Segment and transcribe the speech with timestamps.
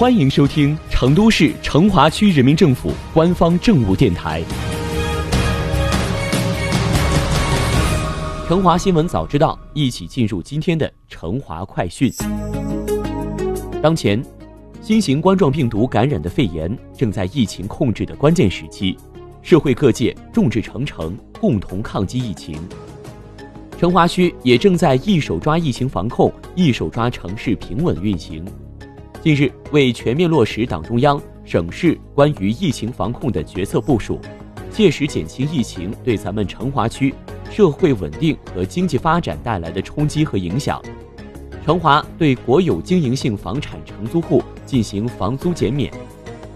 [0.00, 4.42] 欢迎收听成都市成华区人民政府官方政务电台
[8.48, 12.10] 《成华新闻早知道》，一起进入今天的成华快讯。
[13.82, 14.24] 当前，
[14.80, 18.96] 新型冠状病毒感染的肺炎正在疫情控制的关键时期，
[19.42, 22.58] 社会各界众志成城，共同抗击疫情。
[23.78, 28.42] 成华区也正在一手抓疫情防控，一手抓城市平稳运行。
[29.22, 34.18] 近日，为全面落实党中央、省市关于疫情防控的决策部署，
[34.72, 37.14] 切实减轻疫情对咱们成华区
[37.50, 40.80] 社会稳定和经济发展带来的冲击和影响，
[41.66, 45.92] 成华对国有经营性房产承租户进行房租减免，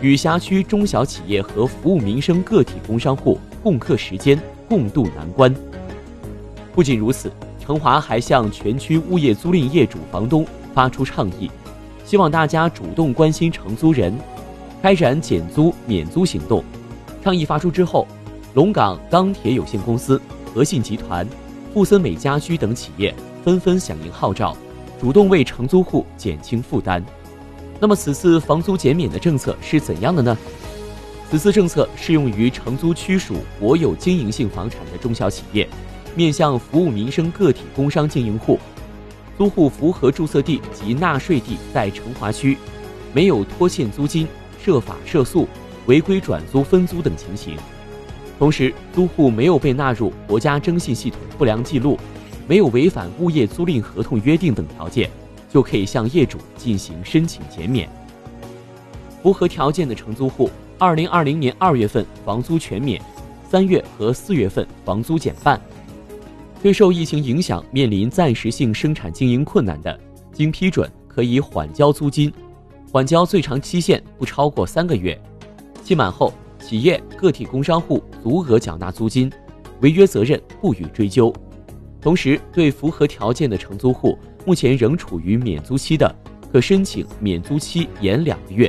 [0.00, 5.54] 与辖区中小企业和服务民生个体工商户共克时艰、共度难关。
[6.74, 7.30] 不仅如此，
[7.60, 11.50] 成华还向全区物业租赁业主房东发出倡议。
[12.06, 14.16] 希望大家主动关心承租人，
[14.80, 16.62] 开展减租免租行动。
[17.20, 18.06] 倡议发出之后，
[18.54, 20.22] 龙岗钢铁有限公司、
[20.54, 21.26] 和信集团、
[21.74, 23.12] 富森美家居等企业
[23.44, 24.56] 纷纷响应号召，
[25.00, 27.04] 主动为承租户减轻负担。
[27.80, 30.38] 那么，此次房租减免的政策是怎样的呢？
[31.28, 35.68] 此次政策适用于承租区属国有经营性房产的中小企业，
[36.14, 38.60] 面向服务民生个体工商经营户。
[39.36, 42.56] 租户符合注册地及纳税地在成华区，
[43.12, 44.26] 没有拖欠租金、
[44.62, 45.46] 涉法涉诉、
[45.86, 47.56] 违规转租分租等情形。
[48.38, 51.98] 同时，租户没有被纳入国家征信系统不良记录，
[52.46, 55.10] 没有违反物业租赁合同约定等条件，
[55.52, 57.88] 就可以向业主进行申请减免。
[59.22, 63.00] 符合条件的承租户，二零二零年二月份房租全免，
[63.50, 65.60] 三月和四月份房租减半。
[66.66, 70.00] 对受疫情影响面临暂时性生产经营困难的，
[70.32, 72.32] 经批准可以缓交租金，
[72.90, 75.16] 缓交最长期限不超过三个月，
[75.84, 79.30] 期满后企业个体工商户足额缴纳租金，
[79.80, 81.32] 违约责任不予追究。
[82.00, 86.12] 同时，对符合条件的承租户，目前仍处于免租期的，
[86.50, 88.68] 可申请免租期延两个月。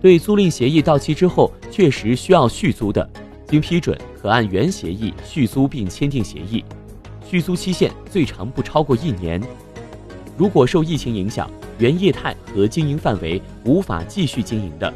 [0.00, 3.10] 对租赁协议到期之后确实需要续租的，
[3.48, 6.64] 经批准可按原协议续租并签订协议。
[7.34, 9.42] 续租期限最长不超过一年。
[10.36, 14.92] 如果受疫情影响，原业态和经营范围无法继续经营的，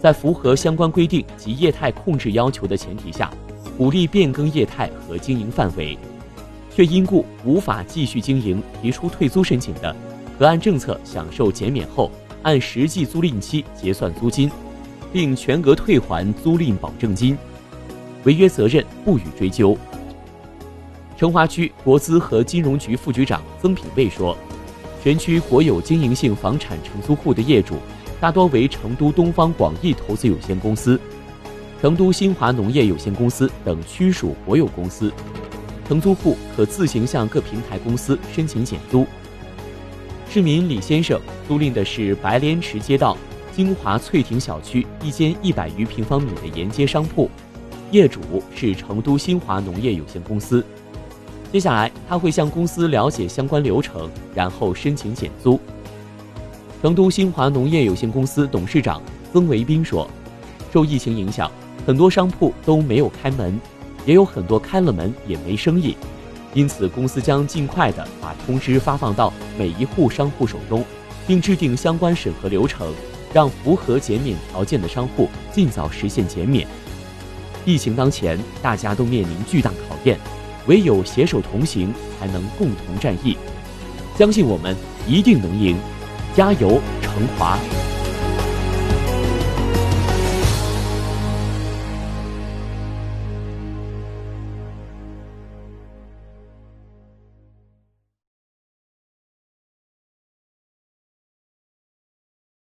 [0.00, 3.30] 在符合相关规定及业态控制要求的前提下，
[3.76, 5.98] 鼓励变更业态和经营范围，
[6.74, 9.94] 却因故无法继续经营提出退租申请的，
[10.38, 12.10] 可按政策享受减免后，
[12.42, 14.50] 按实际租赁期结算租金，
[15.12, 17.36] 并全额退还租赁保证金，
[18.24, 19.76] 违约责任不予追究。
[21.22, 24.36] 成华区国资和金融局副局长曾品卫说
[25.04, 27.76] ：“全区国有经营性房产承租户的业主，
[28.20, 31.00] 大多为成都东方广义投资有限公司、
[31.80, 35.12] 成都新华农业有限公司等区属国有公司。
[35.86, 39.06] 承租户可自行向各平台公司申请减租。
[40.28, 43.16] 市民李先生租赁的是白莲池街道
[43.54, 47.30] 金华翠亭小区一间一百余平方米的沿街商铺，
[47.92, 48.18] 业主
[48.56, 50.66] 是成都新华农业有限公司。”
[51.52, 55.60] 接下来，他会向公司了解相关流程，然后申请减租。
[56.80, 60.08] 成都新华农业有限公司董事长曾维斌说
[60.72, 61.52] ：“受疫情影响，
[61.86, 63.60] 很多商铺都没有开门，
[64.06, 65.94] 也有很多开了门也没生意，
[66.54, 70.82] 因此公司将尽快的把通知发放到每一户商户手中，
[71.26, 72.90] 并制定相关审核流程，
[73.34, 76.66] 让符合减免条件的商户尽早实现减免。
[77.66, 80.18] 疫情当前，大家都面临巨大考验。”
[80.66, 83.36] 唯有携手同行，才能共同战役。
[84.16, 85.76] 相信我们一定能赢，
[86.34, 87.58] 加油，成华！